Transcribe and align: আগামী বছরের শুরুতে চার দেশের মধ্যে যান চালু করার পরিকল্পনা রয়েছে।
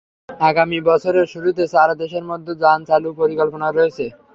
আগামী 0.43 0.79
বছরের 0.89 1.25
শুরুতে 1.33 1.63
চার 1.73 1.89
দেশের 2.01 2.23
মধ্যে 2.31 2.53
যান 2.61 2.79
চালু 2.89 3.09
করার 3.09 3.19
পরিকল্পনা 3.21 3.67
রয়েছে। 3.69 4.05